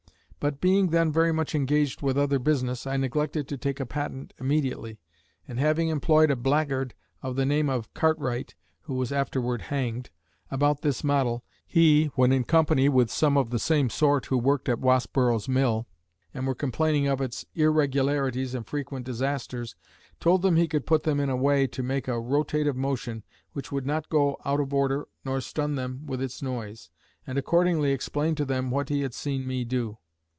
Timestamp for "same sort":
13.59-14.25